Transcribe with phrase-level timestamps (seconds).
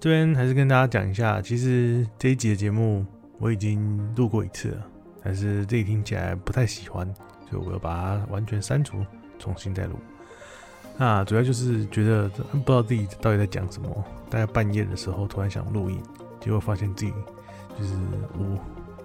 [0.00, 3.04] 这边还是跟大家讲一下，其实这一集的节目
[3.38, 4.86] 我已经录过一次了，
[5.24, 7.04] 但是这里听起来不太喜欢，
[7.50, 9.04] 所以我要把它完全删除，
[9.40, 9.96] 重新再录。
[10.96, 16.00] 那主要就是觉得不知道自己到底在讲什么，大概半夜的时候突然想录音，
[16.40, 17.12] 结果发现自己
[17.76, 17.94] 就是
[18.38, 18.56] 无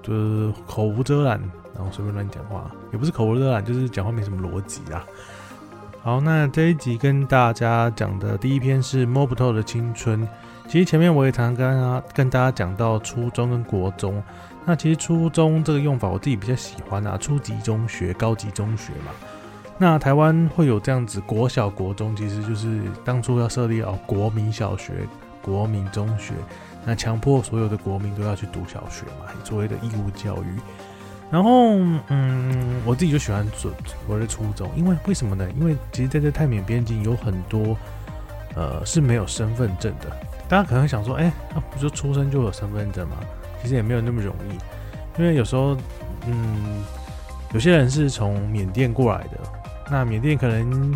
[0.04, 1.40] 就是口无遮拦，
[1.76, 5.04] 然后随便乱讲话，也不是口无遮拦，就是讲话没什么逻辑啦。
[6.04, 10.28] 好，那这一集跟大家讲的第一篇是摸不透的青春。
[10.68, 14.22] 其实前面我也常常跟大家跟大家讲到初中跟国中，
[14.66, 19.12] 那其实初中这个用法我自己比较喜欢啊，初级中学、高级中学嘛。
[19.78, 24.94] 那台湾会有这样子国小、国中，其实就是当初要设立哦国民小学、
[25.42, 26.34] 国民中学，
[26.86, 30.60] 那强迫所有的国民都要去读小学嘛，所谓的义务教育。
[31.30, 31.78] 然后
[32.08, 33.72] 嗯，我自己就喜欢所
[34.08, 35.48] 我的初中，因为为什么呢？
[35.60, 37.76] 因为其实在这泰缅边境有很多
[38.56, 40.16] 呃是没有身份证的。
[40.54, 43.16] 大家可能想说，哎、欸，那不就出生就有身份证吗？
[43.60, 44.54] 其实也没有那么容易，
[45.20, 45.76] 因为有时候，
[46.28, 46.84] 嗯，
[47.54, 49.40] 有些人是从缅甸过来的，
[49.90, 50.92] 那缅甸可能，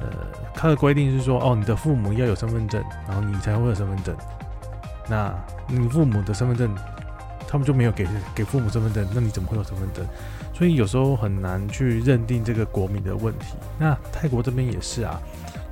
[0.00, 0.06] 呃，
[0.54, 4.16] 他的规定是说，哦，你的父母要有身份证，然后你才会有身份证。
[5.08, 5.34] 那
[5.66, 6.72] 你父母的身份证，
[7.48, 10.06] 他们就没有给给父母身份证，那你怎么会有身份证？
[10.54, 13.56] 所以有时候很难去认定这个国民的问题。
[13.80, 15.20] 那泰国这边也是啊。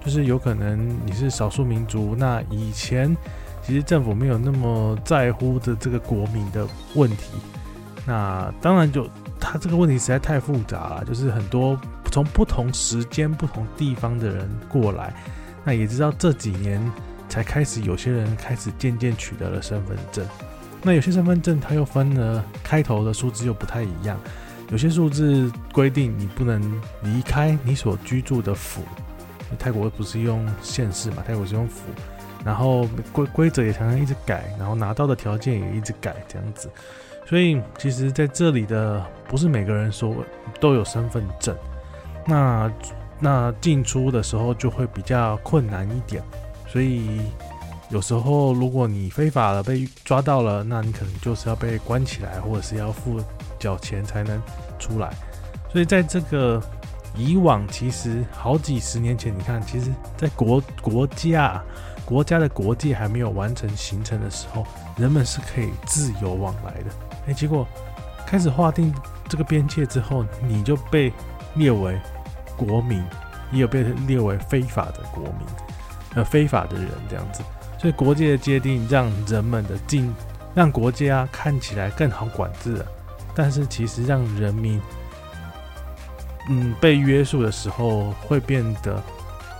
[0.04, 3.16] 就是有可能你是少数民族，那以前
[3.62, 7.38] 其实政府没有那么在乎的这个国民的问题，
[8.06, 9.08] 那当然就
[9.40, 11.80] 他这个问题实在太复杂了，就是很多
[12.12, 15.14] 从不同时间、不同地方的人过来，
[15.64, 16.78] 那也知道这几年
[17.26, 20.26] 才开始有些人开始渐渐取得了身份证，
[20.82, 24.20] 那有些身份证它又分了开头的数字又不太一样，
[24.70, 26.60] 有些数字规定你不能
[27.02, 28.82] 离开你所居住的府。
[29.58, 31.22] 泰国不是用县市嘛？
[31.26, 31.82] 泰国是用府，
[32.44, 36.70] 然后规规则也常常一直改，然后拿到的条件也一直改，这样子。
[37.26, 40.14] 所以其实在这里的不是每个人说
[40.60, 41.56] 都有身份证，
[42.26, 42.70] 那
[43.20, 46.22] 那进出的时候就会比较困难一点。
[46.66, 47.20] 所以
[47.90, 53.20] 有时候如果你非法的被抓到了，那你可能就是要被关起来，或者是要付
[53.58, 54.40] 缴钱才能
[54.78, 55.12] 出来。
[55.70, 56.62] 所以在这个。
[57.16, 61.62] 以往其实好几十年前，你看，其实，在国国家
[62.04, 64.66] 国家的国界还没有完成形成的时候，
[64.96, 66.90] 人们是可以自由往来的。
[67.28, 67.66] 哎，结果
[68.26, 68.92] 开始划定
[69.28, 71.12] 这个边界之后，你就被
[71.54, 71.96] 列为
[72.56, 73.02] 国民，
[73.52, 75.46] 也有被列为非法的国民，
[76.16, 77.42] 呃，非法的人这样子。
[77.78, 80.12] 所以国界的界定让人们的进，
[80.52, 82.86] 让国家看起来更好管制了，
[83.36, 84.80] 但是其实让人民。
[86.48, 89.02] 嗯，被约束的时候会变得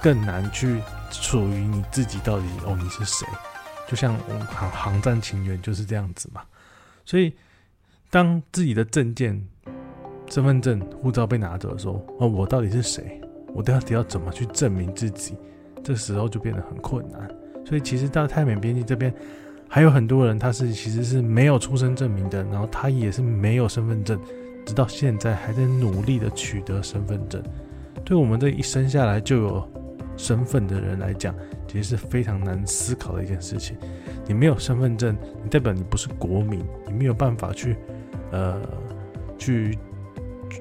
[0.02, 0.80] 更难去
[1.10, 3.26] 处于你自己到底哦，你是谁？
[3.88, 6.42] 就像我航航站情缘就是这样子嘛。
[7.04, 7.32] 所以，
[8.10, 9.42] 当自己的证件、
[10.30, 13.20] 身份证、护照被拿走的时候，哦，我到底是谁？
[13.54, 15.36] 我到底要怎么去证明自己？
[15.82, 17.28] 这时候就变得很困难。
[17.64, 19.14] 所以，其实到泰缅边境这边，
[19.68, 24.20] 还有很多人他是其实是没有出生证明的，然后他也是没有身份证。
[24.64, 27.42] 直到现在还在努力的取得身份证，
[28.04, 29.69] 对我们这一生下来就有
[30.16, 31.34] 身份的人来讲，
[31.69, 33.76] 其实是非常难思考的一件事情。
[34.26, 37.76] 你没有身份证，你代表你不是国民，你没有办法去，
[38.30, 38.60] 呃，
[39.36, 39.78] 去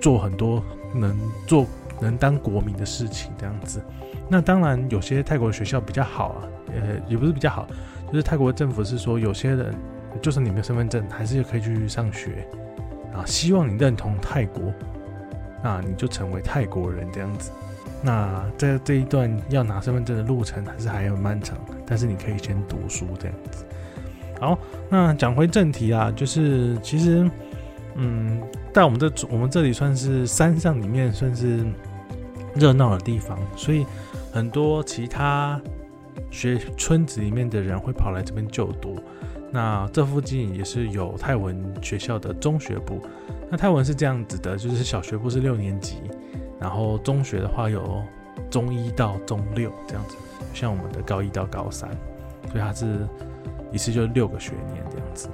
[0.02, 0.62] 做很多
[0.94, 1.66] 能做
[2.02, 3.82] 能当国民的事情这样子。
[4.28, 6.44] 那当然，有些泰国的学校比较好啊，
[6.74, 7.68] 呃，也不是比较好，
[8.08, 9.74] 就是泰国政府是说，有些人
[10.22, 12.46] 就算你没有身份证，还是可以去上学。
[13.14, 14.74] 啊，希望你认同泰国，
[15.64, 17.52] 那你就成为泰国人这样子。
[18.02, 23.66] 那在这一段要拿身份证的路程还是还很漫长，但是你可以先读书这样子。
[24.42, 24.60] 好，
[24.90, 27.30] 那讲回正题啊，就是其实，
[27.96, 28.42] 嗯，
[28.74, 31.64] 在我们这我们这里算是山上里面算是
[32.56, 33.86] 热闹的地方，所以
[34.34, 35.62] 很多其他
[36.30, 39.02] 学村子里面的人会跑来这边就读。
[39.54, 43.00] 那这附近也是有泰文学校的中学部。
[43.52, 45.98] 那泰文是这样子的，就是小学部是六年级，
[46.60, 48.02] 然后中学的话有
[48.50, 50.18] 中一到中六这样子，
[50.56, 51.88] 像我们的高一到高三，
[52.52, 53.08] 所以它是
[53.72, 55.30] 一次就六个学年这样子。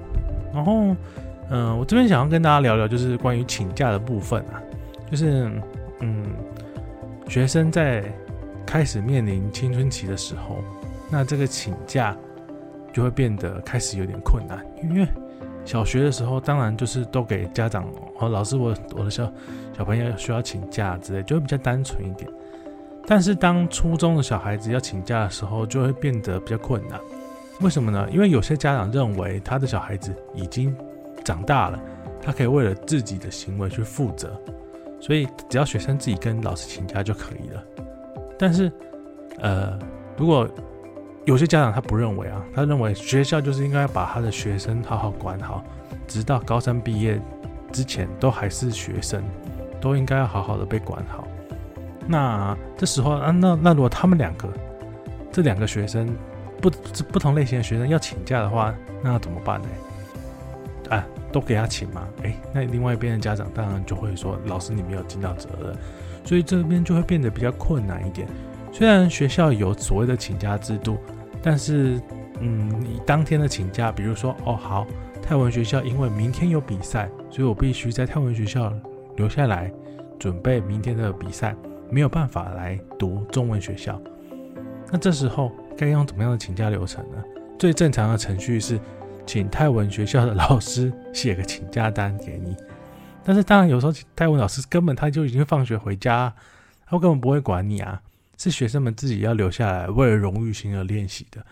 [0.54, 0.94] 然后，
[1.50, 4.62] 嗯、我这边想要跟大家聊聊，就是关于请假的部分啊，
[5.10, 5.50] 就是
[6.02, 6.26] 嗯，
[7.30, 8.04] 学生在
[8.66, 10.58] 开始面临青春期的时候，
[11.10, 12.14] 那这个请假。
[12.94, 15.08] 就会变得开始有点困难，因为
[15.66, 17.86] 小学的时候，当然就是都给家长
[18.20, 19.32] 哦，老师我，我我的小
[19.78, 22.30] 小朋友需要请假之类，就会比较单纯一点。
[23.06, 27.00] 但是当初中的小孩子要请假的时候，就会变得比较困难。
[27.62, 28.08] 为什么呢？
[28.12, 30.76] 因为有些家长认为他的小孩子已经
[31.24, 31.80] 长大了，
[32.22, 34.40] 他可以为了自己的行为去负责，
[35.00, 37.64] 所以只要学生自己跟老师请假就可以了。
[38.38, 38.72] 但是，
[39.40, 39.78] 呃，
[40.18, 40.48] 如果
[41.30, 45.64] 有些家长他不认为啊，他认为学校就是应该把他的学生好好管好，
[46.08, 47.22] 直到高三毕业
[47.72, 49.24] 之前都还是学生，
[49.80, 51.28] 都应该要好好的被管好。
[52.08, 54.50] 那这时候啊，那那如果他们两个
[55.32, 56.10] 这两个学生
[56.60, 56.72] 不
[57.12, 58.74] 不同类型的学生要请假的话，
[59.04, 59.68] 那怎么办呢？
[60.90, 62.08] 啊，都给他请吗？
[62.24, 65.76] 诶，那另外一边的家长当然就会说，老师你没有尽到责任，
[66.26, 68.28] 所以这边就会变得比较困难一点。
[68.72, 70.98] 虽然学校有所谓的请假制度，
[71.42, 72.02] 但是，
[72.40, 74.86] 嗯，你当天的请假，比如说，哦，好，
[75.22, 78.74] 泰文学校因为明天有比赛，所以我必须在泰文学校
[79.16, 79.72] 留下来
[80.20, 81.56] 准备明天的比赛，
[81.90, 84.02] 没有办法来读中文学校。
[84.92, 87.24] 那这时候该用怎么样的请假流程呢？
[87.58, 88.80] 最正常的程序是
[89.26, 92.56] 请泰文学校的老师写个请假单给你。
[93.24, 96.34] 但是当然，有时候泰文老师根本他就已经放学回家，
[96.86, 98.02] 他根本不会管你啊。
[98.40, 101.46] 是学生们自己要留下来，为了荣誉心而练习的，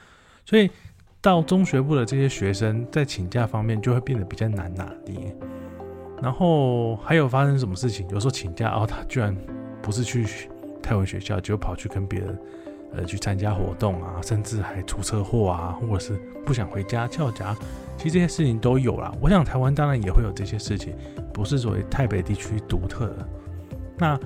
[0.46, 0.70] 所以
[1.20, 5.36] 到中学部的这些学生在请假方面就会变得比较难拿捏。
[6.22, 8.08] 然后还有发生什么事情？
[8.10, 9.36] 有时候请假哦，他居然
[9.82, 10.26] 不是去
[10.82, 12.40] 泰文学校，就跑去跟别人
[12.94, 17.54] 呃去参加活动啊，甚至还出车祸啊，或者是不想回家翘家。
[17.98, 19.14] 其实这些事情都有啦。
[19.22, 20.96] 我想台湾当然也会有这些事情，
[21.34, 23.30] 不是作为台北地区独特的。
[23.98, 24.20] 那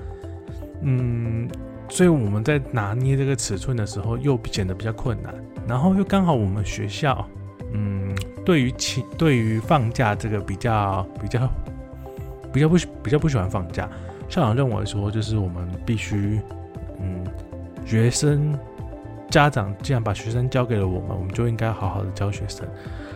[0.82, 1.48] 嗯。
[1.92, 5.34] 所以我们在拿捏这个尺寸的时候，又显得比较困难。
[5.68, 7.22] 然后又刚好我们学校，
[7.74, 8.16] 嗯，
[8.46, 11.46] 对于请对于放假这个比较比较
[12.50, 13.86] 比较不比较不喜欢放假。
[14.26, 16.40] 校长认为说，就是我们必须，
[16.98, 17.26] 嗯，
[17.84, 18.58] 学生
[19.28, 22.66] 家长既然把学生交给了我们，我们就应该好好的教学生。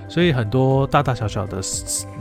[0.06, 1.62] 所以很多大大小小的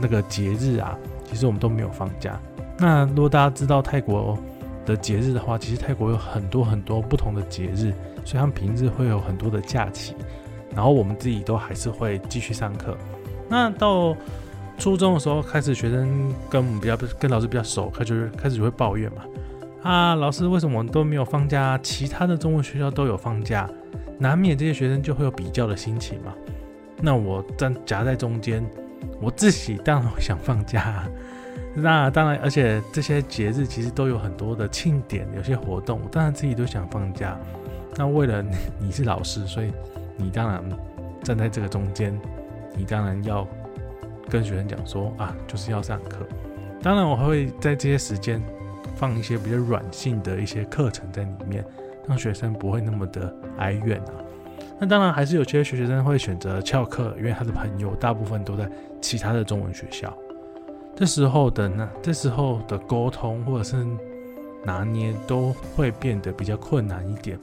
[0.00, 2.40] 那个节日啊，其实我们都没有放假。
[2.78, 4.38] 那如果大家知道泰国
[4.86, 7.92] 的节日的话，其实泰国有很多很多不同的节日，
[8.24, 10.14] 所以他们平日会有很多的假期。
[10.74, 12.96] 然后我们自己都还是会继续上课。
[13.48, 14.16] 那到
[14.78, 19.22] 初中的时候，开始学生跟我们比较跟老师比较熟，开始开始就会抱怨嘛。
[19.82, 21.78] 啊，老师为什么我们都没有放假？
[21.82, 23.70] 其他的中文学校都有放假，
[24.18, 26.34] 难免这些学生就会有比较的心情嘛。
[27.00, 28.62] 那我站夹在中间，
[29.20, 31.08] 我自己当然想放假。
[31.78, 37.38] 那当然，而且这些节日其实都有很多的庆典，有些活动，当然自己都想放假。
[37.96, 38.42] 那为了
[38.78, 39.70] 你，是老师，所以
[40.16, 40.64] 你当然
[41.22, 42.18] 站在这个中间，
[42.74, 43.46] 你当然要
[44.30, 46.26] 跟学生讲说啊，就是要上课。
[46.82, 48.42] 当然，我还会在这些时间
[48.94, 51.62] 放一些比较软性的一些课程在里面，
[52.08, 54.14] 让学生不会那么的哀怨啊。
[54.80, 58.66] 那当然，还是有些学生会选择翘课，因为他的朋友大部分都在
[59.02, 60.16] 其他的中文学校。
[60.96, 63.86] 这时候的那，这时候的沟通或者是
[64.64, 67.38] 拿捏都会变得比较困难一点，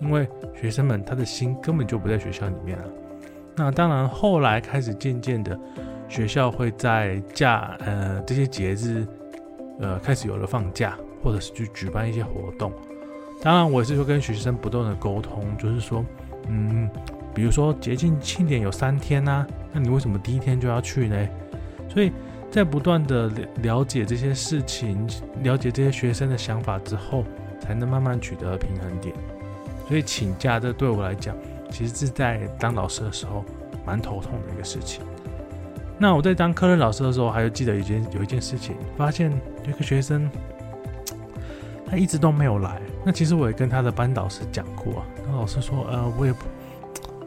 [0.00, 0.26] 因为
[0.58, 2.84] 学生们他的心根本就不在学校里面了。
[3.54, 5.58] 那当然，后来开始渐渐的，
[6.08, 9.06] 学校会在假呃这些节日
[9.78, 12.72] 呃开始有了放假，或者是去举办一些活动。
[13.42, 16.02] 当然，我也是会跟学生不断的沟通，就是说，
[16.48, 16.88] 嗯，
[17.34, 21.28] 比如说节庆庆典有三天呐、那你为什么第一天就要去呢？
[21.90, 22.10] 所以。
[22.50, 25.06] 在不断的了了解这些事情，
[25.42, 27.24] 了解这些学生的想法之后，
[27.60, 29.14] 才能慢慢取得平衡点。
[29.86, 31.36] 所以请假，这对我来讲，
[31.70, 33.44] 其实是在当老师的时候
[33.84, 35.02] 蛮头痛的一个事情。
[35.98, 39.30] 那我在当科任老师的时候，还有记得一件有一件事情，发现
[39.64, 40.30] 有一个学生，
[41.86, 42.80] 他一直都没有来。
[43.04, 46.44] 那其实我也跟他的班导师讲过，那老师说，呃，我也不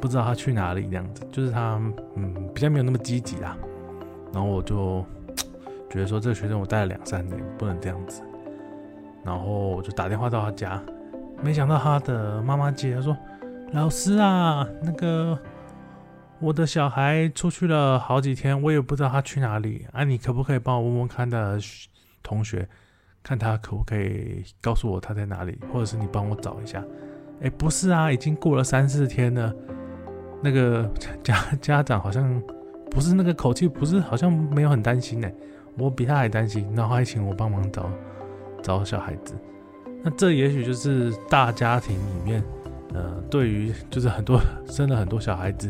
[0.02, 1.82] 不知道他去哪里，这样子，就是他
[2.16, 3.58] 嗯比较没有那么积极啦。
[4.32, 5.04] 然后我就
[5.90, 8.22] 觉得说，这个学生我带了两三年，不能这样子。
[9.24, 10.82] 然后我就打电话到他家，
[11.44, 13.18] 没想到他的妈妈接，他说
[13.74, 15.38] ：“老师啊，那个
[16.40, 19.86] 我的小孩出去了好几天，我也不知道他去哪里。
[19.92, 21.60] 啊，你可不可以帮我问问看他的
[22.24, 22.68] 同学，
[23.24, 26.84] 看他可不可以告诉我他在哪里，或者是你帮我找一下？”
[27.42, 29.54] 哎，不是啊，已经过了三四天了。
[30.42, 30.90] 那个
[31.24, 32.42] 家家长好像。
[32.90, 35.30] 不是那个口气，不是好像没有很担心呢。
[35.78, 37.90] 我比他还担心，然后还请我帮忙找
[38.62, 39.34] 找小孩子。
[40.04, 42.44] 那这也许就是大家庭里面，
[42.94, 45.70] 呃，对于就是很多生了很多小孩子，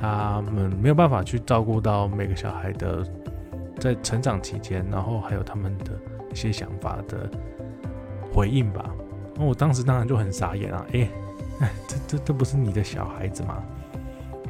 [0.00, 3.04] 他们没有办法去照顾到每个小孩的
[3.78, 5.92] 在成长期间，然后还有他们的
[6.32, 7.30] 一些想法的
[8.32, 8.84] 回应吧。
[9.36, 11.08] 那我当时当然就很傻眼啊，哎
[11.60, 13.62] 哎，这这这不是你的小孩子吗？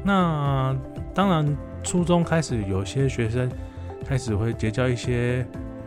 [0.03, 0.77] 那
[1.15, 3.49] 当然，初中开始有些学生
[4.05, 5.47] 开始会结交一些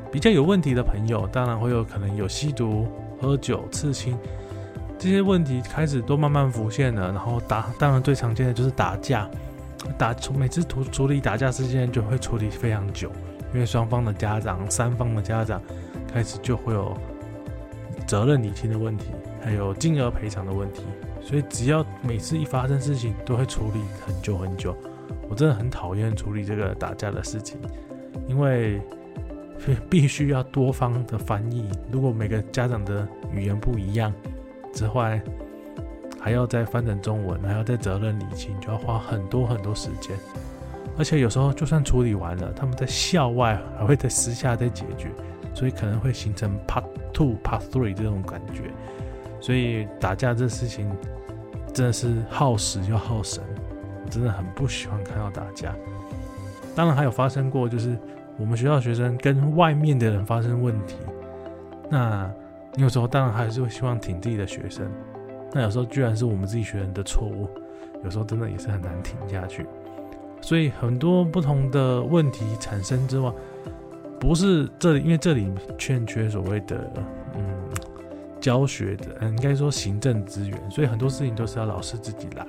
[0.09, 2.87] 比较有问题的朋友，当然会有可能有吸毒、
[3.19, 4.17] 喝酒、刺青
[4.97, 7.11] 这些问题开始都慢慢浮现了。
[7.11, 9.29] 然后打，当然最常见的就是打架，
[9.97, 13.11] 打从每次处处理打架事件就会处理非常久，
[13.53, 15.61] 因为双方的家长、三方的家长
[16.11, 16.97] 开始就会有
[18.07, 19.07] 责任厘清的问题，
[19.43, 20.83] 还有金额赔偿的问题。
[21.21, 24.75] 所以只要每次一发生事情，都会处理很久很久。
[25.29, 27.59] 我真的很讨厌处理这个打架的事情，
[28.27, 28.81] 因为
[29.89, 31.69] 必须要多方的翻译。
[31.91, 34.13] 如果每个家长的语言不一样，
[34.73, 35.21] 之外
[36.19, 40.15] 还要再翻成中文，还要再责任厘清，就要花很多很多时间。
[40.97, 45.09] 而且有时候就算处理完了，他们在校外还会在私下再解决，
[45.53, 48.71] 所以可能会形成 Part Two、Part Three 这种感觉。
[49.39, 50.89] 所以打架这事情。
[51.73, 53.43] 真的是耗时又耗神，
[54.09, 55.75] 真的很不喜欢看到打架。
[56.75, 57.97] 当然还有发生过，就是
[58.37, 60.95] 我们学校学生跟外面的人发生问题。
[61.89, 62.31] 那
[62.75, 64.89] 你有时候当然还是会希望挺自己的学生，
[65.53, 67.49] 那有时候居然是我们自己学生的错误，
[68.03, 69.65] 有时候真的也是很难挺下去。
[70.41, 73.31] 所以很多不同的问题产生之外，
[74.19, 76.91] 不是这里，因为这里欠缺所谓的
[77.35, 77.41] 嗯。
[78.39, 82.45] 教学的，应该说行政资源，所以很多事情都是要老师自己来。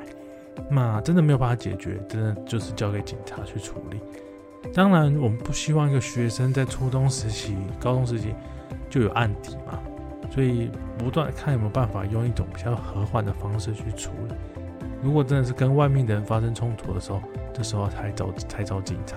[0.71, 4.01] 那真的没有办法解决，真的就是交给警察去处理。
[4.75, 8.35] 当然，我们不希望一个学生在初中时期、高中时期
[8.91, 9.79] 就有案底嘛，
[10.31, 14.35] 所以不断看有没有办法用一种比较和缓的方式去处理。
[15.03, 17.23] 如果真的是跟外面的人发生冲突的时候，
[17.55, 19.17] 这时候才找才找警察。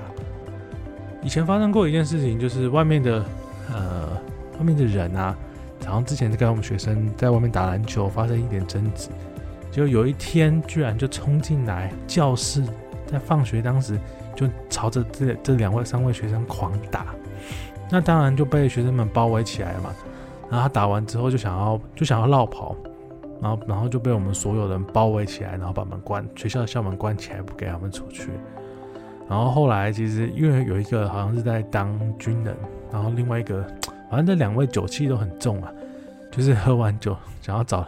[1.22, 3.26] 以前发生过一件事情，就是外面的
[3.74, 4.08] 呃，
[4.58, 5.36] 外面的人啊。
[5.84, 9.10] 好像之前跟我们学生在外面打篮球，发生一点争执，
[9.72, 12.64] 就有一天居然就冲进来教室，
[13.08, 13.98] 在放学当时
[14.36, 17.16] 就朝着这这两位三位学生狂打，
[17.90, 19.90] 那当然就被学生们包围起来了嘛。
[20.50, 22.76] 然后他打完之后就想要就想要落跑，
[23.42, 28.30] 然后然后就被我们所有人包围起来，然后把门关，学校的校门关起来，不给他们出去。
[29.30, 32.56] 然后后来其实因为有一个好像是在当军人，
[32.92, 33.66] 然后另外一个。
[34.10, 35.72] 反正这两位酒气都很重啊，
[36.30, 37.88] 就是喝完酒想要找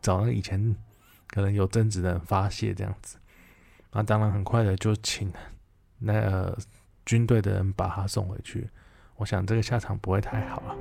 [0.00, 0.74] 找那个以前
[1.30, 3.16] 可能有争执的人发泄这样子，
[3.92, 5.32] 那当然很快的就请
[5.98, 6.56] 那个
[7.06, 8.68] 军队的人把他送回去。
[9.16, 10.74] 我想这个下场不会太好啊。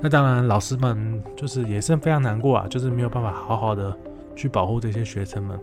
[0.00, 3.96] 那当然老师们就是也是非常难过啊，就是没有办法好好的
[4.34, 5.58] 去保护这些学生们。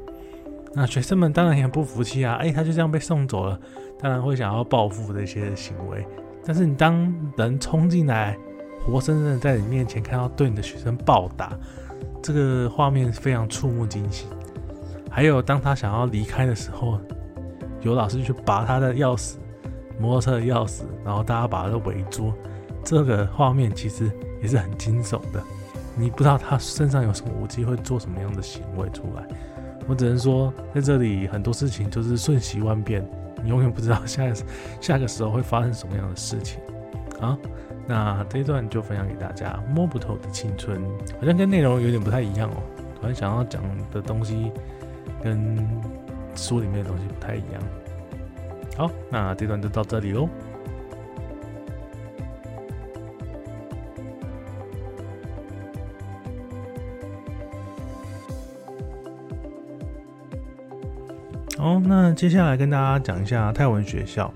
[0.73, 3.59] 那学生们当然也很不服气啊，哎，他就这样被送走了，
[3.99, 6.05] 当然会想要报复这些行为。
[6.45, 8.37] 但是你当人冲进来。
[8.81, 11.51] 活生生的在你面前看到对你的学生暴打，
[12.21, 14.27] 这个画面非常触目惊心。
[15.09, 16.99] 还有当他想要离开的时候，
[17.81, 19.35] 有老师去拔他的钥匙，
[19.99, 22.31] 摩托车的钥匙，然后大家把他围住，
[22.83, 24.11] 这个画面其实
[24.41, 25.41] 也是很惊悚的。
[25.95, 29.27] 你不知道他身上有什么武器，会做什么样的行为出来。
[29.87, 33.03] 我只能说，在这里很多事情就是瞬息万变，
[33.43, 34.23] 你永远不知道下
[34.79, 36.59] 下个时候会发生什么样的事情
[37.19, 37.37] 啊。
[37.89, 40.79] 那这一段就分享给大家，摸不透的青春，
[41.19, 42.61] 好像跟内容有点不太一样哦。
[43.01, 44.51] 突然想要讲的东西
[45.23, 45.57] 跟
[46.35, 47.61] 书里面的东西不太一样。
[48.77, 50.29] 好，那这段就到这里喽。
[61.57, 64.31] 好，那接下来跟大家讲一下泰文学校。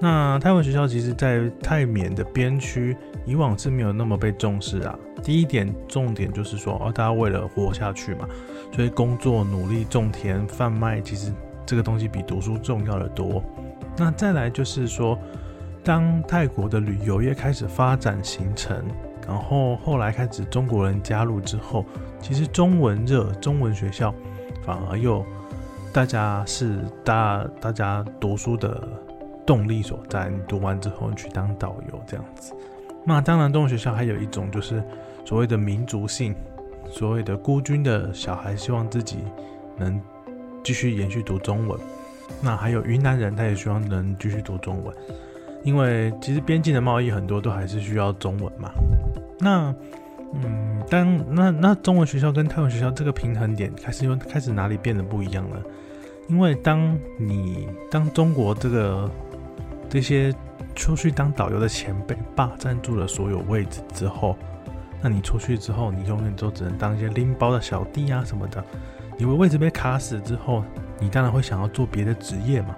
[0.00, 4.96] 那泰文学校其实，在泰缅的边区，以往是没有那么被重视啊。
[5.24, 8.28] 第一点重点就是说，哦，大家为了活下去嘛，
[8.72, 11.32] 所以工作、努力、种田、贩卖，其实
[11.66, 13.42] 这个东西比读书重要的多。
[13.96, 15.18] 那再来就是说，
[15.82, 18.80] 当泰国的旅游业开始发展形成，
[19.26, 21.84] 然后后来开始中国人加入之后，
[22.20, 24.14] 其实中文热，中文学校
[24.62, 25.26] 反而又
[25.92, 28.88] 大家是大大家读书的。
[29.48, 32.52] 动力所在，你读完之后去当导游这样子。
[33.02, 34.84] 那当然，中文学校还有一种就是
[35.24, 36.34] 所谓的民族性，
[36.90, 39.16] 所谓的孤军的小孩希望自己
[39.78, 39.98] 能
[40.62, 41.80] 继续延续读中文。
[42.42, 44.94] 那还有云南人，他也希望能继续读中文，
[45.64, 48.70] 因为其实边境的贸易很多都还是需要中文嘛。
[49.40, 49.74] 那
[50.34, 55.62] 嗯，当那那中文学校跟泰文学校这个平衡点开始又开始哪里变得不一样了？
[56.28, 59.10] 因为当你当中国这个
[59.88, 60.34] 这些
[60.74, 64.36] 出去当导游的前辈霸占住了所有位置之后，
[65.00, 68.62] 那你出去之后，你永远都只能当一些拎包的小弟啊什么的。
[69.16, 70.62] 你的位置被卡死之后，
[71.00, 72.76] 你当然会想要做别的职业嘛。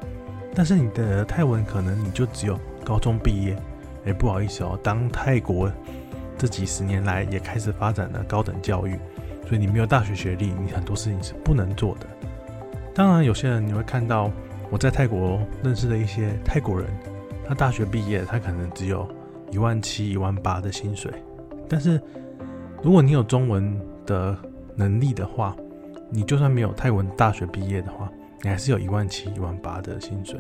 [0.55, 3.57] 但是你的泰文可能你就只有高中毕业，
[4.07, 5.71] 哎，不好意思哦，当泰国
[6.39, 8.99] 这几十年来也开始发展了高等教育，
[9.47, 12.07] 所以你没有大学学历，你很多事情是不能做的。
[12.95, 14.31] 当然，有些人你会看到
[14.71, 16.89] 我在泰国认识的一些泰国人，
[17.47, 19.09] 他大学毕业，他可能只有
[19.51, 21.13] 一万七、一万八的薪水，
[21.69, 22.01] 但是
[22.81, 24.37] 如果你有中文的
[24.77, 25.57] 能力的话，
[26.09, 28.09] 你就算没有泰文大学毕业的话，
[28.43, 30.39] 你还是有一万七、一万八的薪水，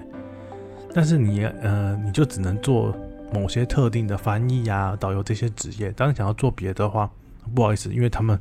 [0.94, 2.94] 但是你呃，你就只能做
[3.34, 5.90] 某些特定的翻译呀、导游这些职业。
[5.90, 7.10] 当你想要做别的话，
[7.52, 8.40] 不好意思，因为他们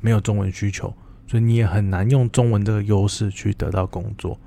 [0.00, 0.90] 没有中文需求，
[1.26, 4.38] 所以你也很难用中文这个优势去得到工作。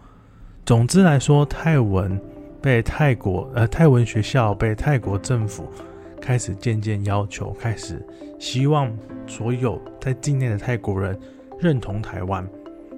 [0.70, 2.22] 总之来说，泰文
[2.62, 5.68] 被泰国呃泰文学校被泰国政府
[6.22, 8.06] 开始渐渐要求，开始
[8.38, 8.96] 希望
[9.26, 11.20] 所有在境内的泰国人
[11.60, 12.48] 认同台湾。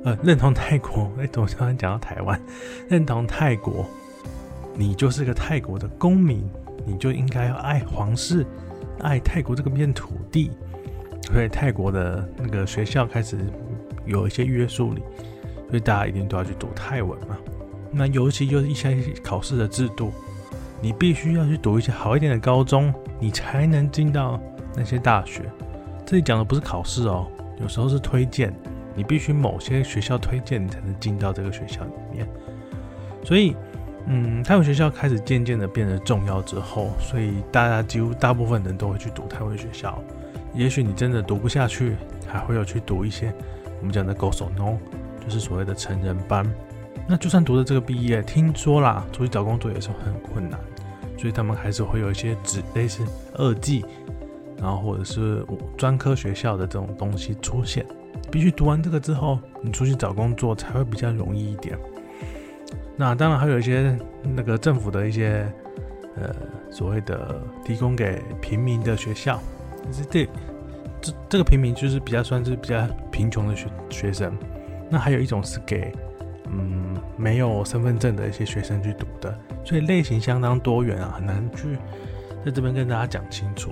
[0.04, 2.38] 呃，认同泰国，哎，怎么突然讲到台湾？
[2.90, 3.86] 认同泰国，
[4.76, 6.44] 你就是个泰国的公民，
[6.86, 8.46] 你就应该要爱皇室，
[9.00, 10.52] 爱泰国这个片土地。
[11.32, 13.38] 所以泰国的那个学校开始
[14.06, 15.02] 有一些约束力，
[15.70, 17.38] 所以大家一定都要去读泰文嘛。
[17.92, 20.12] 那尤其就是一些考试的制度，
[20.82, 24.40] 你必须要去读一些好一点的高中，你才能进到
[24.76, 25.44] 那些大学。
[26.06, 27.28] 这里讲的不是考试哦，
[27.62, 28.54] 有时候是推荐。
[28.94, 32.28] 你必须某些学校推荐，你才能进到这个学校里面。
[33.24, 33.56] 所以，
[34.06, 39.98] 嗯，泰文学校开始渐渐的变得重要之后，所以大家几乎大部分人都会去读泰文学校。
[40.54, 41.96] 也许你真的读不下去，
[42.28, 43.34] 还会有去读一些
[43.80, 44.78] 我们讲的 Gosono，
[45.24, 46.46] 就是所谓的成人班。
[47.12, 50.58] 那就算读了这个毕业，听说啦，出去找工作也是很困难，
[51.18, 53.04] 所以他们还是会有一些职类似
[53.34, 53.84] 二技，
[54.58, 57.86] 然后或者是专科学校的这种东西出现。
[58.32, 61.78] 必须读完这个之后，你出去找工作才会比较容易一点。
[62.96, 65.52] 那当然还有一些那个政府的一些
[66.16, 66.34] 呃
[66.70, 69.38] 所谓的提供给平民的学校，
[70.10, 70.26] 这
[71.02, 74.34] 这这个平民就是比较算是比较贫穷的学学生。
[74.90, 75.94] 那还有一种是给
[76.52, 81.78] 嗯没有身份证的一些学生去读的，所以类型相当多元啊，很难去
[82.46, 83.72] 在这边跟大家讲清楚。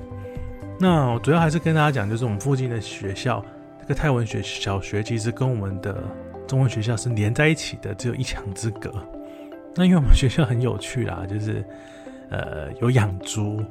[0.80, 3.44] 那我主要还是跟大家讲，就是我们附近的学校。
[3.82, 6.04] 这个泰文学小学其实跟我们的
[6.48, 8.94] 中文学校是连在一起的，只有一墙之隔。
[9.76, 11.66] 那因为我们学校很有趣啦，就是
[12.30, 13.64] 呃有养猪，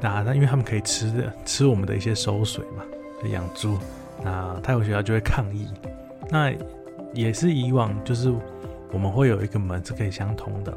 [0.00, 2.82] 那那因为他们可以吃的吃我们的一些收水嘛，
[3.30, 3.78] 养猪。
[4.24, 5.68] 那泰文学校就会抗议。
[6.28, 6.52] 那
[7.14, 8.30] 也是以往就是
[8.92, 10.76] 我们会有一个门是可以相通的，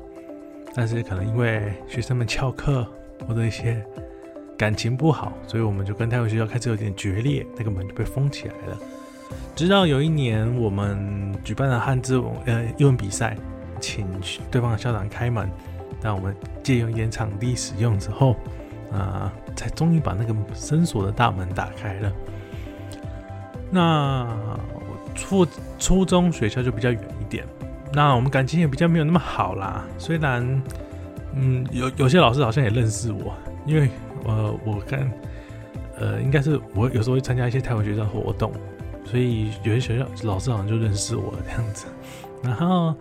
[0.74, 2.88] 但是可能因为学生们翘课
[3.28, 3.84] 或者一些。
[4.58, 8.78] 感情不好，所以我们就跟泰文学校开始有点决裂，那个门就被封起来了。
[9.56, 13.38] 直到有一年，我们举办了汉字文呃英文比赛，
[13.80, 14.08] 请
[14.50, 15.48] 对方的校长开门，
[16.02, 18.32] 让我们借用一点场地使用之后，
[18.92, 22.12] 啊、呃，才终于把那个深锁的大门打开了。
[23.70, 24.28] 那
[25.18, 25.46] 初
[25.78, 27.44] 初中学校就比较远一点，
[27.92, 29.86] 那我们感情也比较没有那么好啦。
[29.98, 30.62] 虽然，
[31.34, 33.34] 嗯，有有些老师好像也认识我，
[33.66, 33.90] 因为。
[34.26, 35.10] 呃，我看，
[35.98, 38.52] 呃，应该是我有时候会参加一些泰文学校活动，
[39.06, 41.86] 所以有些学校老师好像就认识我这样子。
[42.44, 42.94] 然后，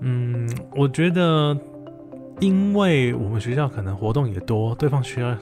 [0.00, 1.54] 嗯，我觉得，
[2.40, 5.36] 因为我们学校可能活动也多，对方学校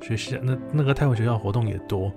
[0.00, 2.10] 学校那那个泰文学校活动也多，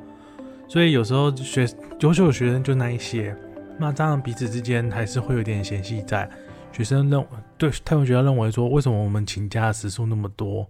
[0.69, 1.67] 所以有时候学
[1.99, 3.35] 优秀的学生就那一些，
[3.77, 6.29] 那当然彼此之间还是会有点嫌隙在。
[6.71, 7.23] 学生认
[7.55, 10.67] 对泰文学校认为说，为什么我们请假时数那么多？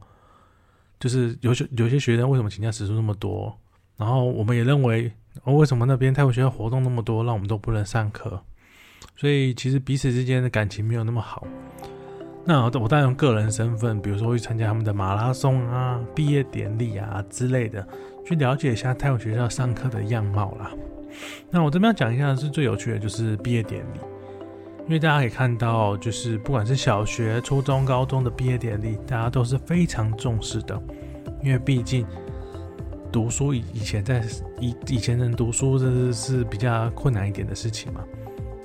[1.00, 3.58] 就是有些有些学生为什么请假时数那么多？
[3.96, 5.10] 然后我们也认为，
[5.44, 8.42] 哦，为什么那边泰文学校活动那么多，让我们都不能上课？
[9.16, 11.48] 所以其实彼此之间的感情没有那么好。
[12.46, 17.88] 那我当然用个人身份，比如说去参加他们的马拉松啊、毕业典礼啊之类的，
[18.26, 20.72] 去了解一下泰文学校上课的样貌啦。
[21.50, 24.00] 那我这边要讲一下是最有趣的，就是毕业典礼。
[24.86, 30.78] 因为大家可以看到，就是不管是小学、初中、高中的毕业典礼，大家都是非常重视的。
[31.42, 32.06] 因为毕竟
[33.12, 34.22] 读书以以前在
[34.60, 38.04] 以以前人读书这是是比较困难一点的事情嘛。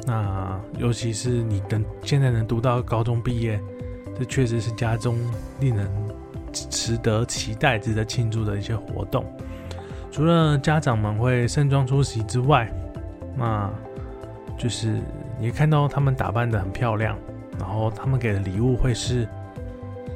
[0.06, 3.60] 那尤其是你等现在能读到高中毕业，
[4.18, 5.16] 这确实是家中
[5.60, 5.88] 令人
[6.52, 9.24] 值得期待、值得庆祝的一些活动。
[10.10, 12.70] 除了家长们会盛装出席之外，
[13.36, 13.70] 那
[14.56, 15.00] 就是。
[15.40, 17.16] 你看到他们打扮的很漂亮，
[17.60, 19.24] 然后他们给的礼物会是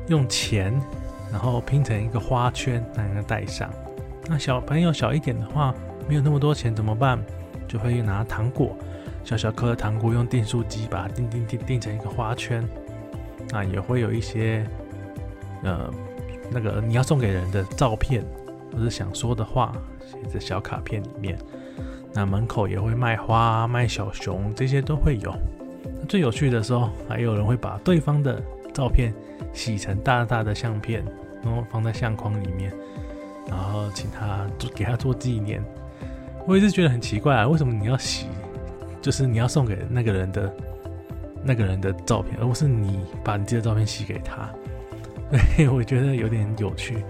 [0.09, 0.75] 用钱，
[1.31, 3.71] 然后拼成一个花圈，让人戴上。
[4.27, 5.73] 那小朋友小一点的话，
[6.09, 7.25] 没有那么多钱怎么办？
[7.69, 8.77] 就会拿糖果，
[9.23, 12.69] 小小颗的糖果，用订书机把它订订订订成一个花圈。
[13.51, 14.67] 那也会有一些
[15.63, 15.89] 呃
[16.51, 18.25] 那个你要送给人的照片，
[18.73, 19.73] 或者想说的话，
[20.11, 21.39] 写在小卡片里面。
[22.15, 25.35] 那门口也会卖花、卖小熊，这些都会有。
[26.09, 28.43] 最有趣的时候，还有人会把对方的
[28.75, 29.15] 照片
[29.53, 31.03] 洗成大大的相片，
[31.43, 32.73] 然后放在相框里面，
[33.49, 35.65] 然后请他做给他做纪念。
[36.47, 38.27] 我一直觉得很奇怪啊，为什么你要洗？
[39.01, 40.55] 就是你要送给那个人的
[41.43, 44.49] 那个人的照片，而不是你把你自己的照片洗给他。
[45.31, 47.03] 所以我觉得有点有趣。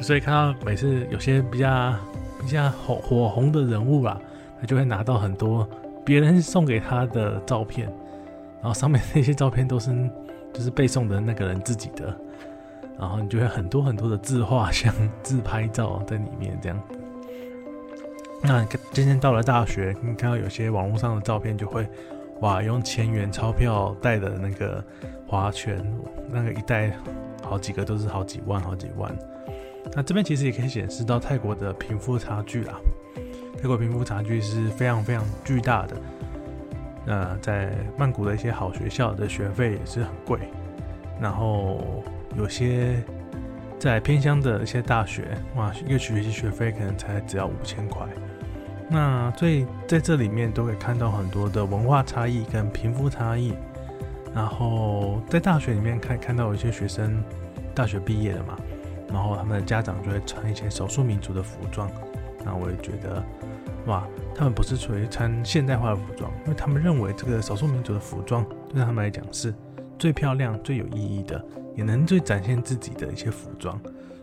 [0.00, 1.94] 所以看到每次有些比较
[2.40, 4.20] 比较火火红的人物啦，
[4.60, 5.68] 他就会拿到很多
[6.04, 7.86] 别人送给他的照片。
[8.60, 9.90] 然后上面那些照片都是
[10.52, 12.16] 就是被送的那个人自己的，
[12.96, 16.80] 然后你就会很多很多的自画像、自拍照在里面这样。
[18.40, 21.88] 那今天到了大学，你看到有些网络上的照片，就会
[22.40, 24.84] 哇，用千元钞票带的那个
[25.26, 25.84] 花圈，
[26.30, 26.92] 那个一带
[27.42, 29.12] 好几个都是好几万、好几万。
[29.94, 32.74] 那这边其实也可以显示到泰国的贫富差距啦，
[33.60, 35.96] 泰国贫富差距是非常非常巨大的。
[37.04, 40.38] 那在曼谷的一些好学校的学费也是很贵，
[41.20, 42.02] 然后
[42.36, 43.02] 有些
[43.78, 48.06] 在偏乡的一些大学，哇，一个学期学费可能才只要五千块。
[48.88, 53.54] 那所以在这里面都可以看到很多的文化差异跟贫富差异。
[54.34, 57.22] 然后在大学里面看看到有一些学生
[57.74, 58.56] 大学毕业了嘛，
[59.12, 61.90] 然后他们的家长就会穿一些少数民族的服装，
[62.44, 63.22] 那我也觉得。
[63.86, 69.52] 哇，他们不是属于穿现代化的服装，因为他们认为这个少数民族的服装对他们来讲是
[69.98, 71.44] 最漂亮、最有意义的，
[71.74, 73.76] 也能最展现自己的一些服装。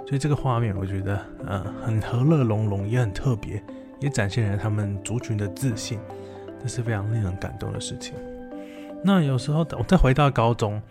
[0.07, 3.61] 所以这个画面我觉得，呃，很和乐融融，也很特别，
[3.99, 5.99] 也展现了他们族群的自信，
[6.61, 8.15] 这是非常令人感动的事情。
[9.03, 10.81] 那有时候我再回到高中，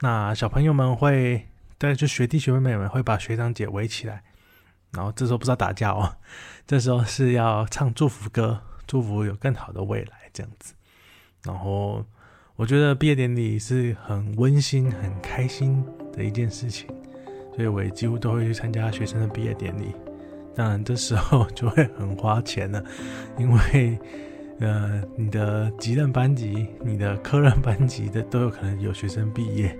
[0.00, 1.47] 那小朋友们会，
[1.78, 4.22] 对，就学弟学妹们会把学长姐围起来。
[4.90, 6.16] 然后这时候不知道打架哦，
[6.66, 10.74] 这时候是要唱祝福歌，祝福有更好的未来这样子。
[11.44, 12.04] 然后
[12.56, 16.88] 我觉得毕业典礼是很温馨、很开心的一件事情，
[17.54, 19.94] 所以我也几乎都会去参加学生的毕业典礼。
[20.56, 22.82] 当然这时候就会很花钱了，
[23.38, 23.98] 因为
[24.58, 29.78] 呃你的级任班级、你的科任班级的都有可能有学生毕业，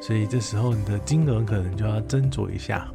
[0.00, 2.88] 所以这时候你的金额可能就要斟酌一下。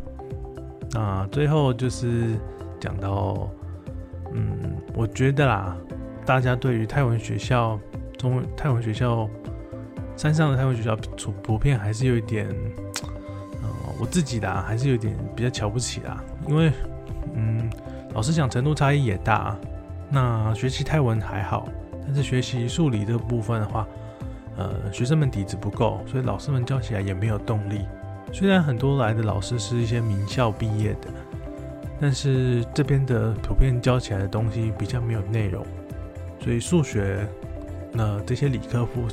[0.92, 2.38] 那最后就是
[2.80, 3.50] 讲到，
[4.34, 5.76] 嗯，我觉得啦，
[6.26, 7.80] 大家对于泰文学校、
[8.18, 9.28] 中文泰文学校、
[10.16, 12.48] 山上的泰文学校，普普遍还是有一点，
[13.62, 16.24] 呃，我自己的还是有点比较瞧不起啦。
[16.48, 16.72] 因为，
[17.34, 17.70] 嗯，
[18.14, 19.58] 老实讲，程度差异也大。
[20.10, 21.68] 那学习泰文还好，
[22.06, 23.88] 但是学习数理这个部分的话，
[24.58, 27.86] 呃，学生们底子不够，所以老师们教起来也没有动力。
[28.32, 31.10] 虽然很多来的老师是一些名校毕业的，
[32.00, 35.66] 但是这边的普遍教起来的东西比较没有内容，
[36.40, 37.28] 所以数学，
[37.92, 39.08] 那这些理科部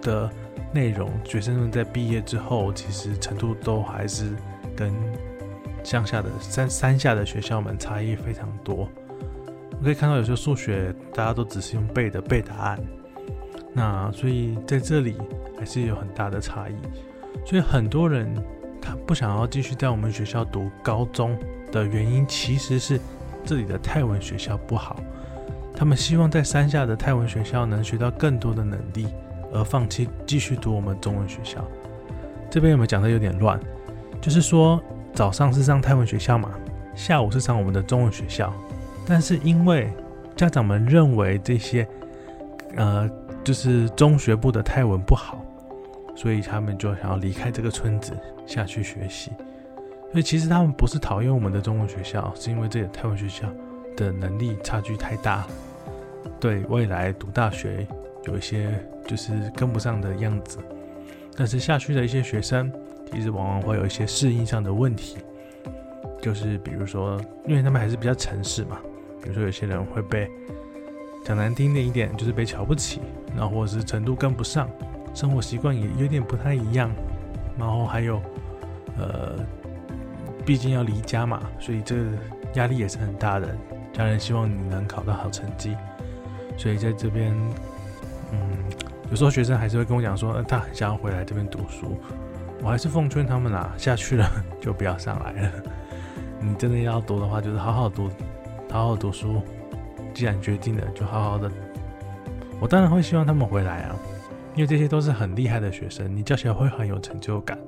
[0.00, 0.30] 的
[0.72, 4.34] 内容，学生们在毕业之后，其实程度都还是
[4.76, 4.92] 跟
[5.84, 8.88] 乡下的山山下的学校们差异非常多。
[9.70, 12.78] 我可以看到有些数学大家都只是用背的背答案，
[13.72, 15.16] 那所以在这里
[15.58, 16.74] 还是有很大的差异。
[17.46, 18.32] 所以很多人
[18.80, 21.36] 他不想要继续在我们学校读高中
[21.70, 23.00] 的原因，其实是
[23.44, 24.96] 这里的泰文学校不好。
[25.74, 29.06] 他们希望在山下的泰文学校能学到更多的能力，
[29.52, 31.64] 而放弃继续读我们中文学校。
[32.50, 33.58] 这边有没有讲的有点乱？
[34.20, 34.80] 就是说
[35.14, 36.50] 早上是上泰文学校嘛，
[36.94, 38.52] 下午是上我们的中文学校。
[39.06, 39.90] 但是因为
[40.36, 41.88] 家长们认为这些
[42.76, 43.10] 呃，
[43.44, 45.44] 就是中学部的泰文不好。
[46.14, 48.12] 所以他们就想要离开这个村子
[48.46, 49.30] 下去学习。
[50.10, 53.48] 所以其实他们不是讨厌我们的中文学校，是因为这个泰文学校
[53.96, 55.46] 的能力差距太大，
[56.38, 57.86] 对未来读大学
[58.24, 60.58] 有一些就是跟不上的样子。
[61.34, 62.70] 但是下去的一些学生，
[63.10, 65.16] 其实往往会有一些适应上的问题，
[66.20, 68.78] 就是比如说，因为他们还是比较城市嘛，
[69.22, 70.30] 比如说有些人会被
[71.24, 73.00] 讲难听的一点，就是被瞧不起，
[73.36, 74.68] 然后或者是程度跟不上。
[75.14, 76.90] 生活习惯也有点不太一样，
[77.58, 78.20] 然后还有，
[78.98, 79.34] 呃，
[80.44, 81.96] 毕竟要离家嘛，所以这
[82.54, 83.54] 压力也是很大的。
[83.92, 85.76] 家人希望你能考到好成绩，
[86.56, 87.30] 所以在这边，
[88.32, 88.40] 嗯，
[89.10, 91.98] 有时候学生还是会跟我讲说，他很想要回来这边读书。
[92.62, 94.26] 我还是奉劝他们啦，下去了
[94.60, 95.52] 就不要上来了。
[96.40, 98.08] 你真的要读的话，就是好好读，
[98.70, 99.42] 好好读书。
[100.12, 101.50] 既然决定了，就好好的。
[102.60, 103.96] 我当然会希望他们回来啊，
[104.54, 107.58] 因为这些都是很厉害的学生，你教起来会很有成就感。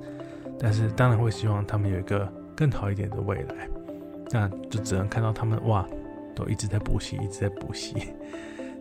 [0.57, 3.67] 但是当然会希望他们有一个更好一点的未来，
[4.31, 5.85] 那就只能看到他们哇，
[6.33, 8.13] 都一直在补习，一直在补习。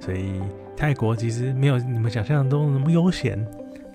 [0.00, 0.40] 所以
[0.76, 3.44] 泰国其实没有你们想象中那么悠闲，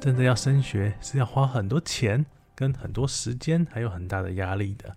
[0.02, 4.94] 真的要升学是要花很多钱、跟很多时间，还有很大的压力的。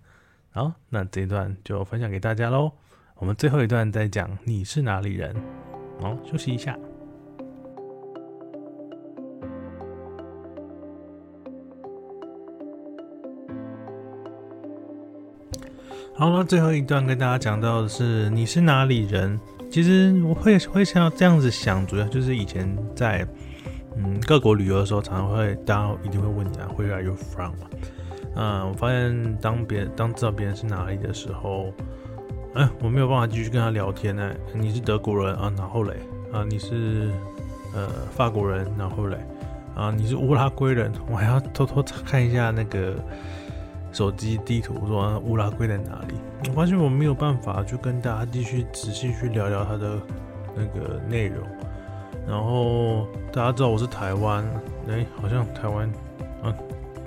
[0.51, 2.71] 好，那这一段就分享给大家喽。
[3.15, 5.33] 我们最后一段再讲你是哪里人。
[6.01, 6.77] 好，休息一下。
[16.15, 19.39] 好了，最后一段跟大家讲到的是你是哪里人。
[19.71, 23.25] 其实我会会想要这样子想，主要就是以前在
[23.95, 27.53] 嗯各国旅游的时候，常常会大家一定会问你啊，Where are you from？
[28.35, 31.73] 嗯，我发现当别人当知道别人是哪里的时候，
[32.53, 34.31] 哎，我没有办法继续跟他聊天呢。
[34.53, 35.95] 你是德国人啊，然后嘞
[36.31, 37.11] 啊，你是
[37.73, 39.17] 呃法国人，然后嘞
[39.75, 42.95] 啊，你是乌拉圭人，我还要偷偷看一下那个。
[43.91, 46.15] 手机地图说乌拉圭在哪里？
[46.49, 50.01] 我发现我没有办法就跟大家继续仔细去聊聊他的
[50.55, 51.37] 那个内容。
[52.27, 54.43] 然后大家知道我是台湾，
[54.89, 55.87] 哎、好像台湾，
[56.41, 56.57] 嗯、啊，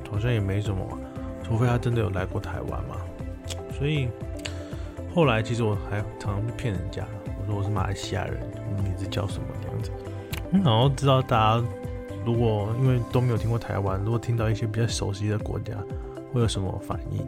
[0.08, 0.86] 好像也没什么，
[1.42, 2.94] 除非他真的有来过台湾嘛。
[3.76, 4.08] 所以
[5.16, 7.02] 后来其实我还常常骗人家，
[7.40, 8.38] 我说我是马来西亚人，
[8.76, 9.90] 我名字叫什么这样子。
[10.52, 11.66] 然后知道大家
[12.22, 15.72] 如果因为都没有听过台湾，如果听到一些比较熟悉的国家。
[16.32, 17.18] 会有什么反应？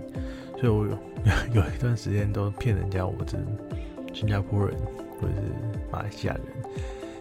[0.61, 0.91] 所以我有
[1.55, 3.39] 有一段时间都骗人家我是
[4.13, 4.77] 新加坡人
[5.19, 5.43] 或者是
[5.91, 6.43] 马来西亚人，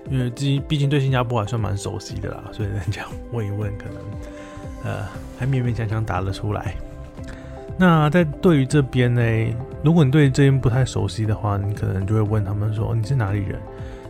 [0.10, 3.96] 因为自己毕竟对新加坡还算蛮熟悉的啦，所以人家问一问，可能
[4.84, 5.08] 呃
[5.40, 6.76] 还勉勉强强答得出来。
[7.78, 9.22] 那在对于这边呢，
[9.84, 13.60] 如果你对这边不太熟悉的话，你可能就会问他们说，你是哪里人？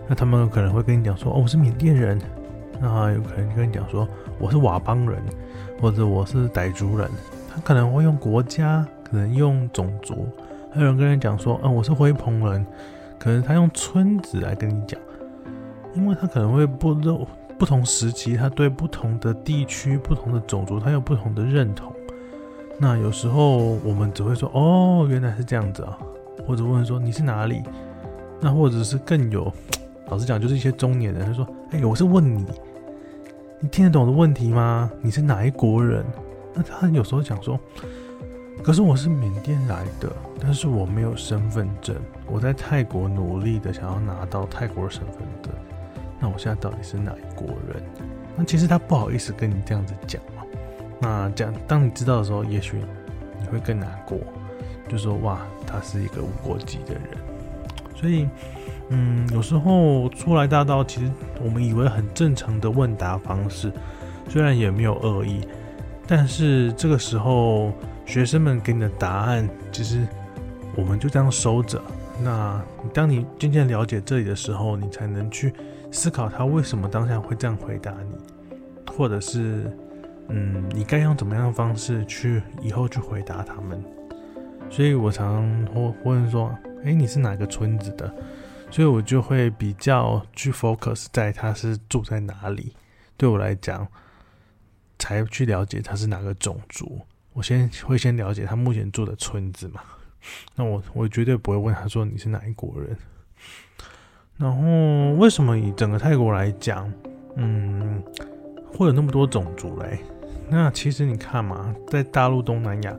[0.08, 2.18] 那他们可能会跟你讲说哦，我是缅甸人。
[2.80, 4.08] 那有可能跟你讲说
[4.40, 5.22] 我是佤邦人，
[5.82, 7.10] 或者我是傣族人。
[7.54, 10.30] 他可能会用国家，可能用种族，
[10.72, 12.66] 还有人跟人讲说，嗯，我是灰蓬人，
[13.20, 14.98] 可能他用村子来跟你讲，
[15.94, 16.96] 因为他可能会不
[17.58, 21.92] 不同时期，他对不同的地区、不同的种族，他有不同的认同。
[22.80, 25.98] 那有时候我们只会说，哦，原来是这样子啊，
[26.46, 27.64] 或者问说你是哪里？
[28.40, 29.52] 那或者是更有，
[30.10, 32.46] 老实讲，就是一些中年人，他说，哎，我是问你，
[33.60, 34.92] 你听得懂的问题吗？
[35.02, 36.06] 你是哪一国人？
[36.54, 37.60] 那他有时候讲说，
[38.64, 41.96] 可是我是缅甸来的，但是我没有身份证，
[42.28, 45.52] 我在泰国努力的想要拿到泰国的身份证，
[46.20, 47.82] 那我现在到底是哪一国人？
[48.36, 50.22] 那其实他不好意思跟你这样子讲。
[51.00, 52.78] 那这样，当你知道的时候，也许
[53.40, 54.18] 你会更难过，
[54.90, 57.04] 就说哇，他是一个无国籍的人。
[57.96, 58.28] 所以，
[58.90, 61.12] 嗯，有时候初来大到，其实
[61.44, 63.72] 我们以为很正常的问答方式，
[64.30, 65.48] 虽然也没有恶意。
[66.08, 67.72] 但是这个时候，
[68.06, 70.08] 学生们给你的答案，其实
[70.76, 71.82] 我们就这样收着。
[72.24, 72.62] 那
[72.94, 75.54] 当你渐渐了解这里的时候，你才能去
[75.92, 78.16] 思考他为什么当下会这样回答你，
[78.96, 79.70] 或者是，
[80.30, 83.84] 嗯，你该用怎么样的方式去以后去回答他们。
[84.70, 88.14] 所以我常常会问说：“诶，你是哪个村子的？”
[88.70, 92.74] 所以我就会比较去 focus 在他是住在哪里。
[93.16, 93.88] 对我来讲。
[95.00, 97.00] 才去了解他是哪个种族，
[97.34, 99.80] 我先会先了解他目前住的村子嘛。
[100.56, 102.98] 那我我绝对不会问他说你是哪一国人。
[104.38, 106.92] 然后为什么以整个泰国来讲，
[107.36, 108.04] 嗯，
[108.76, 110.00] 会有那么多种族嘞？
[110.50, 112.98] 那其实你看嘛，在大陆东南亚，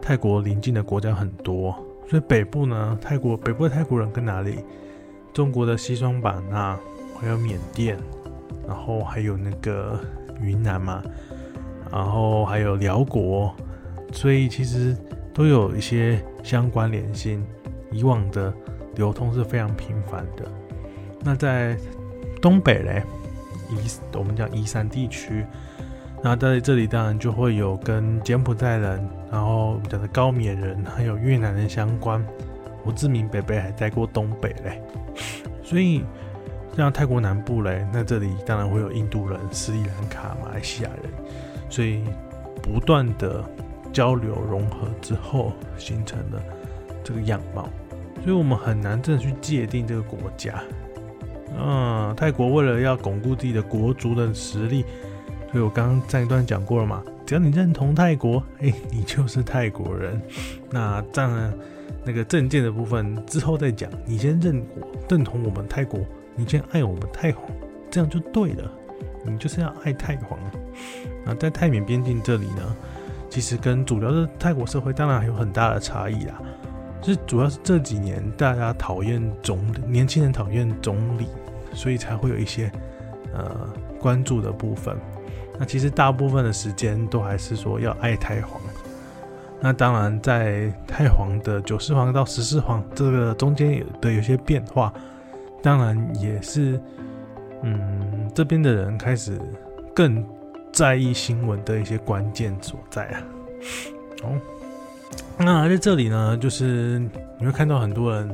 [0.00, 1.72] 泰国邻近的国家很多，
[2.08, 4.64] 所以北部呢，泰国北部的泰国人跟哪里？
[5.32, 6.78] 中国的西双版纳，
[7.18, 7.98] 还有缅甸，
[8.66, 9.98] 然后还有那个。
[10.40, 11.02] 云南嘛，
[11.90, 13.52] 然后还有辽国，
[14.12, 14.96] 所以其实
[15.34, 17.44] 都有一些相关联性。
[17.90, 18.54] 以往的
[18.94, 20.44] 流通是非常频繁的。
[21.24, 21.76] 那在
[22.40, 23.02] 东北嘞，
[23.68, 25.44] 一我们讲宜山地区，
[26.22, 32.24] 那在这里当然就会有跟柬埔寨人，然后我们讲的高棉人，还有越南人相关。
[32.82, 34.82] 胡志明北北还待过东北嘞，
[35.62, 36.04] 所以。
[36.76, 41.12] 像泰国南部嘞，那这里当然会有印度人、斯里兰卡、马来西亚人，
[41.68, 42.04] 所以
[42.62, 43.44] 不断的
[43.92, 46.40] 交流融合之后，形成了
[47.02, 47.68] 这个样貌。
[48.22, 50.62] 所以我们很难真的去界定这个国家。
[51.58, 54.84] 嗯，泰国为了要巩固自己的国族的实力，
[55.50, 60.20] 所以我刚刚上一段讲过了嘛，只要你认同泰国，哎，你就是泰国人。
[60.70, 61.52] 那这样
[62.04, 66.00] 那个证件的部分之后再讲，你先认我认同我们泰国。
[66.36, 67.50] 你先爱我们泰皇
[67.90, 68.70] 这样就对了，
[69.24, 70.38] 你就是要爱太皇。
[71.24, 72.76] 那在泰缅边境这里呢，
[73.28, 76.40] 其实跟主流的泰国社会当然还有很大的差异啦。
[77.00, 81.26] 就是主要是这几年大家讨厌总理年轻人讨厌总理，
[81.72, 82.70] 所以才会有一些
[83.34, 84.96] 呃关注的部分。
[85.58, 88.60] 那其实大部分的时间都还是说要爱太皇。
[89.60, 94.92] 那当然，在太皇的九世皇到十世皇这个中间有的有些变化，
[95.60, 96.80] 当然也是
[97.62, 99.36] 嗯这边的人开始
[99.92, 100.24] 更
[100.72, 103.22] 在意新闻的一些关键所在啊。
[104.22, 104.40] 哦。
[105.36, 107.00] 那在这里呢，就是
[107.38, 108.28] 你会看到很多人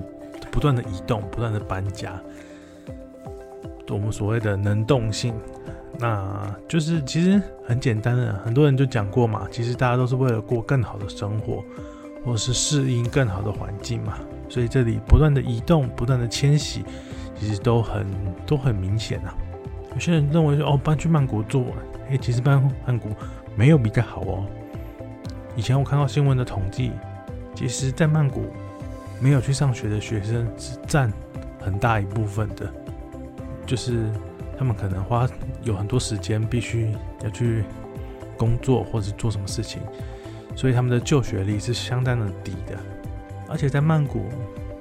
[0.50, 2.20] 不断的移动，不断的搬家，
[3.88, 5.34] 我们所谓的能动性，
[5.98, 11.64] 那就是其实很简单的，很多人就讲过嘛，其实大家都是为了过更好的生活，
[12.24, 16.84] 或是适应更好的环境嘛，所以这里不断的移动，不断的迁徙，
[17.38, 18.06] 其实都很
[18.46, 19.34] 都很明显啊。
[19.94, 21.66] 有些人认为说，哦，搬去曼谷住，
[22.10, 23.10] 哎，其实搬曼谷
[23.54, 24.44] 没有比较好哦。
[25.54, 26.90] 以前我看到新闻的统计，
[27.54, 28.46] 其实，在曼谷
[29.20, 31.12] 没有去上学的学生是占
[31.60, 32.68] 很大一部分的，
[33.64, 34.10] 就是
[34.58, 35.28] 他们可能花
[35.62, 37.64] 有很多时间必须要去
[38.36, 39.80] 工作或者做什么事情，
[40.54, 42.78] 所以他们的就学率是相当的低的。
[43.48, 44.24] 而且在曼谷，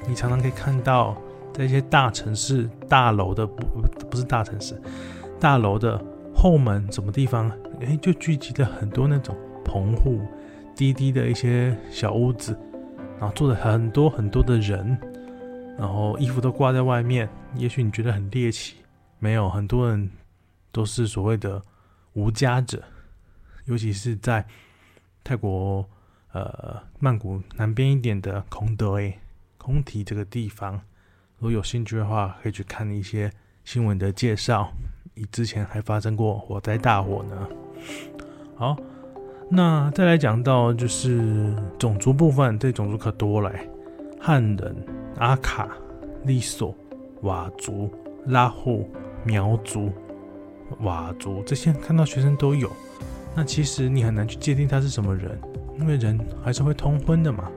[0.07, 1.17] 你常常可以看到，
[1.53, 3.65] 在一些大城市大楼的不
[4.09, 4.79] 不是大城市
[5.39, 6.01] 大楼的
[6.33, 10.21] 后门什么地方，哎，就聚集了很多那种棚户。
[10.75, 12.57] 低低的一些小屋子，
[13.19, 14.97] 然后坐着很多很多的人，
[15.77, 17.29] 然后衣服都挂在外面。
[17.55, 18.77] 也许你觉得很猎奇，
[19.23, 20.09] 没有，很多人
[20.69, 21.61] 都是所谓的
[22.11, 22.83] 无家者，
[23.63, 24.45] 尤其是在
[25.23, 25.87] 泰国
[26.33, 29.17] 呃曼谷南边一点的空德诶
[29.57, 30.73] 空提这个地方。
[31.37, 33.31] 如果有兴趣的话，可以去看一些
[33.63, 34.73] 新闻的介绍。
[35.13, 37.47] 你之前还发生过火灾大火呢。
[38.57, 38.75] 好。
[39.49, 43.53] 那再来讲到就是种族部分，这种族可多了，
[44.19, 44.85] 汉人、
[45.17, 45.69] 阿卡、
[46.25, 46.75] 利索、
[47.21, 47.89] 佤族、
[48.25, 48.85] 拉祜、
[49.23, 49.91] 苗族、
[50.81, 52.71] 佤族这些看到学生都有。
[53.35, 55.39] 那其实你很难去界定他是什么人，
[55.79, 57.49] 因为人还是会通婚的嘛。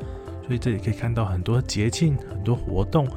[0.47, 3.09] 所以这里可以看到很多节庆、很多活动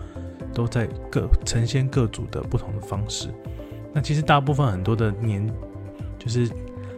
[0.53, 3.29] 都在各呈现各族的不同的方式。
[3.93, 5.47] 那其实大部分很多的年
[6.17, 6.49] 就是。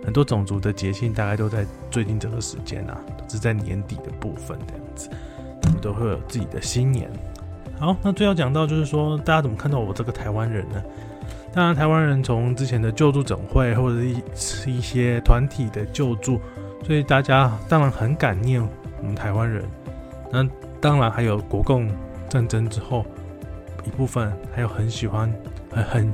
[0.04, 5.08] 很多种族的节庆大概都在最近这个时间啊，都是在年底的部分这样子，
[5.62, 7.08] 他们都会有自己的新年。
[7.78, 10.84] 好，那最后讲到就是说，大家怎么看到我这个台湾人呢？
[11.54, 13.96] 当然，台湾人从之前的救助总会或者
[14.34, 16.40] 是一些团体的救助，
[16.84, 18.62] 所以大家当然很感念
[19.00, 19.64] 我们台湾人。
[20.32, 20.48] 那
[20.80, 21.90] 当然还有国共
[22.30, 23.06] 战争之后
[23.86, 25.34] 一部分，还有很喜欢
[25.70, 26.14] 很很。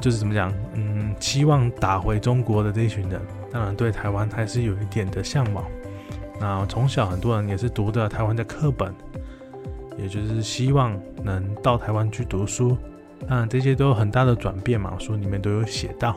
[0.00, 3.20] 就是怎么讲，嗯，期望打回中国的这一群人，
[3.52, 5.64] 当然对台湾还是有一点的向往。
[6.40, 8.92] 那从小很多人也是读的台湾的课本，
[9.96, 12.76] 也就是希望能到台湾去读书。
[13.28, 16.16] 当然这些都有很大的转变嘛，书里面都有写到。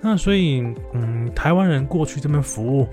[0.00, 0.62] 那所以，
[0.94, 2.88] 嗯，台湾人过去这边服务，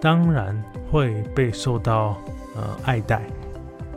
[0.00, 2.16] 当然会被受到
[2.56, 3.22] 呃爱戴，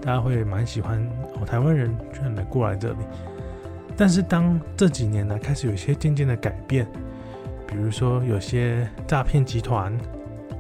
[0.01, 1.01] 大家会蛮喜欢
[1.39, 2.97] 哦，台湾人居然来过来这里。
[3.97, 6.85] 但是当这几年呢，开始有一些渐渐的改变，
[7.65, 9.97] 比如说有些诈骗集团，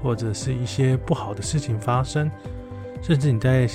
[0.01, 2.31] 或者是一些不好的事情发生，
[3.01, 3.67] 甚至你在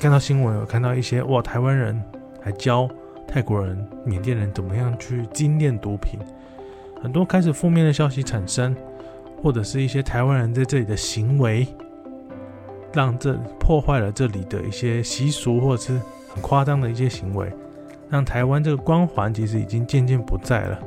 [0.00, 2.02] 看到新闻有看到一些哇，台湾人
[2.40, 2.88] 还教
[3.26, 6.18] 泰国人、缅甸人怎么样去精炼毒品，
[7.02, 8.74] 很多开始负面的消息产生，
[9.42, 11.66] 或者是一些台湾人在这里的行为，
[12.92, 17.52] 让这破坏了这里的一些习俗，或者是很夸张的一些行为。
[18.08, 20.78] 让台湾这个光环其实已经渐渐不在了，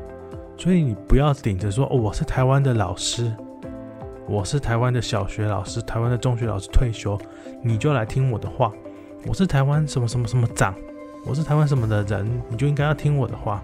[0.58, 3.30] 所以你不要顶着说，我是台湾的老师，
[4.25, 7.20] 我是台湾的小学老师，台湾的中学老师退休，
[7.61, 8.72] 你就来听我的话。
[9.28, 10.74] 我是台湾什么什么什么长，
[11.26, 13.63] 我是台湾什么的人，你就应该要听我的话。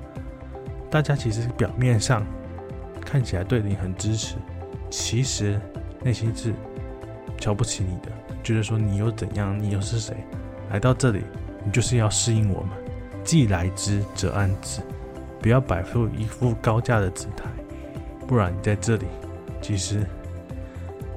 [0.89, 2.25] 大家其实表面上
[3.01, 4.35] 看起来对你很支持，
[4.89, 5.59] 其实
[6.03, 6.53] 内心是
[7.37, 8.11] 瞧不起你的，
[8.43, 10.15] 觉得说你又怎样，你又是谁？
[10.69, 11.23] 来到这里，
[11.63, 12.69] 你就是要适应我们。
[13.23, 14.81] 既来之则安之，
[15.39, 17.45] 不要摆出一副高价的姿态，
[18.27, 19.05] 不然你在这里，
[19.61, 20.05] 其实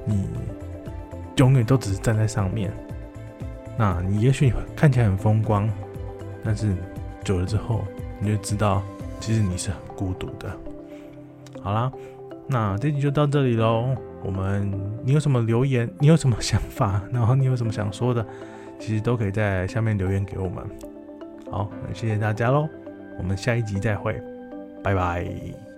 [0.05, 0.27] 你
[1.35, 2.71] 永远都只是站在上面。
[3.77, 5.69] 那你也许看起来很风光，
[6.49, 6.73] 但是
[7.23, 7.85] 久了之后，
[8.19, 8.81] 你就知道，
[9.19, 10.51] 其实你是很孤独的。
[11.61, 11.91] 好啦，
[12.47, 13.95] 那这集就到这里喽。
[14.23, 14.67] 我们，
[15.03, 15.87] 你有什么留言？
[15.99, 17.03] 你有什么想法？
[17.13, 18.25] 然后你有什么想说的？
[18.79, 20.65] 其实都可以在下面留言给我们。
[21.51, 22.67] 好，那谢谢大家喽，
[23.19, 24.19] 我们下一集再会，
[24.83, 25.68] 拜拜。